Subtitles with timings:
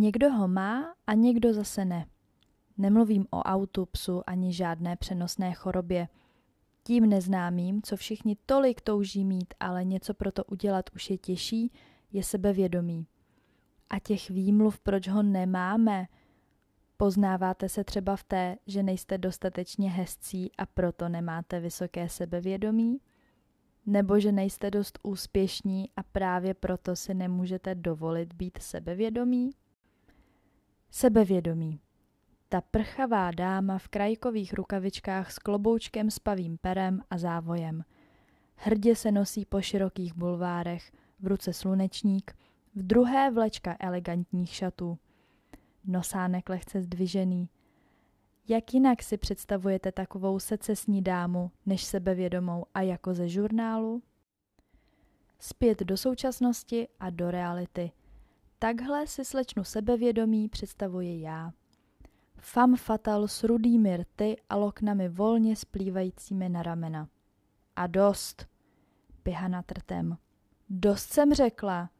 [0.00, 2.06] Někdo ho má a někdo zase ne.
[2.76, 6.08] Nemluvím o autu, psu ani žádné přenosné chorobě.
[6.82, 11.72] Tím neznámým, co všichni tolik touží mít, ale něco pro to udělat už je těžší,
[12.12, 13.06] je sebevědomí.
[13.90, 16.06] A těch výmluv, proč ho nemáme,
[16.96, 23.00] poznáváte se třeba v té, že nejste dostatečně hezcí a proto nemáte vysoké sebevědomí?
[23.86, 29.50] Nebo že nejste dost úspěšní a právě proto si nemůžete dovolit být sebevědomí?
[30.90, 31.80] Sebevědomí.
[32.48, 37.84] Ta prchavá dáma v krajkových rukavičkách s kloboučkem s pavým perem a závojem.
[38.56, 42.36] Hrdě se nosí po širokých bulvárech, v ruce slunečník,
[42.74, 44.98] v druhé vlečka elegantních šatů.
[45.84, 47.48] Nosánek lehce zdvižený.
[48.48, 54.02] Jak jinak si představujete takovou secesní dámu, než sebevědomou a jako ze žurnálu?
[55.38, 57.90] Zpět do současnosti a do reality.
[58.58, 61.52] Takhle si slečnu sebevědomí představuje já.
[62.36, 67.08] Fam fatal s rudými rty a loknami volně splývajícími na ramena.
[67.76, 68.46] A dost,
[69.22, 70.18] Pihana trtem.
[70.70, 71.90] Dost jsem řekla,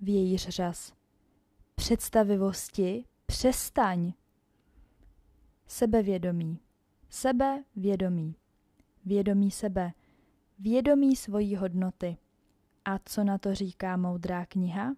[0.00, 0.92] vějíř řas.
[1.74, 4.12] Představivosti, přestaň.
[5.66, 6.60] Sebevědomí.
[7.08, 8.36] Sebevědomí.
[9.04, 9.92] Vědomí sebe.
[10.58, 12.16] Vědomí svojí hodnoty.
[12.84, 14.94] A co na to říká moudrá kniha?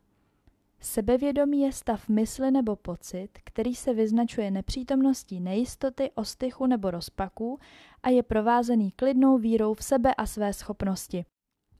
[0.87, 7.59] Sebevědomí je stav mysli nebo pocit, který se vyznačuje nepřítomností nejistoty, ostychu nebo rozpaku
[8.03, 11.25] a je provázený klidnou vírou v sebe a své schopnosti.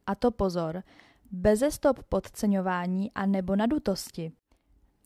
[0.07, 0.83] A to pozor,
[1.31, 4.33] beze stop podceňování a nebo nadutosti.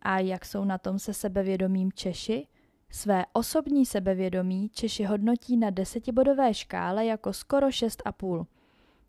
[0.03, 2.47] A jak jsou na tom se sebevědomím Češi?
[2.91, 8.47] Své osobní sebevědomí Češi hodnotí na desetibodové škále jako skoro 6,5.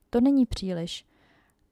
[0.10, 1.11] To není příliš.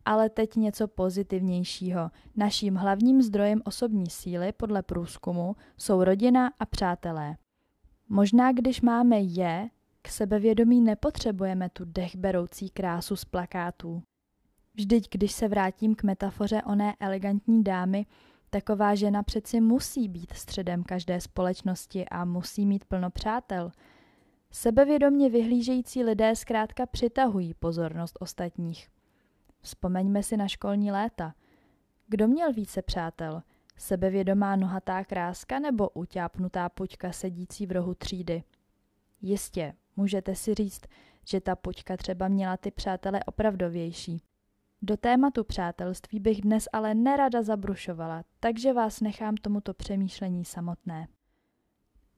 [0.10, 2.12] Ale teď něco pozitivnějšího.
[2.36, 7.38] Naším hlavním zdrojem osobní síly podle průzkumu jsou rodina a přátelé.
[8.08, 9.70] Možná když máme je,
[10.02, 14.04] k sebevědomí nepotřebujeme tu dechberoucí krásu z plakátů.
[14.74, 18.06] Vždyť, když se vrátím k metafoře oné elegantní dámy,
[18.50, 23.72] taková žena přeci musí být středem každé společnosti a musí mít plno přátel.
[24.52, 28.88] Sebevědomně vyhlížející lidé zkrátka přitahují pozornost ostatních.
[29.62, 31.34] Vzpomeňme si na školní léta.
[32.08, 33.44] Kdo měl více přátel?
[33.78, 38.44] Sebevědomá nohatá kráska nebo utápnutá puťka sedící v rohu třídy?
[39.22, 40.82] Jistě, můžete si říct,
[41.26, 44.22] že ta puťka třeba měla ty přátele opravdovější.
[44.82, 51.08] Do tématu přátelství bych dnes ale nerada zabrušovala, takže vás nechám tomuto přemýšlení samotné.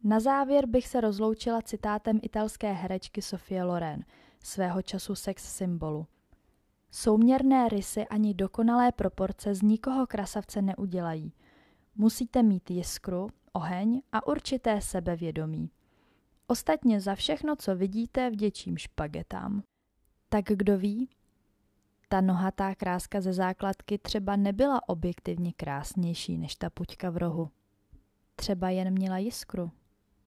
[0.03, 4.06] Na závěr bych se rozloučila citátem italské herečky Sofie Loren,
[4.44, 6.07] svého času sex symbolu.
[6.91, 11.34] Souměrné rysy ani dokonalé proporce z nikoho krasavce neudělají.
[11.96, 15.72] Musíte mít jiskru, oheň a určité sebevědomí.
[16.47, 19.63] Ostatně za všechno, co vidíte, vděčím špagetám.
[20.30, 21.09] Tak kdo ví,
[22.09, 27.50] ta nohatá kráska ze základky třeba nebyla objektivně krásnější než ta puťka v rohu.
[28.35, 29.72] Třeba jen měla jiskru.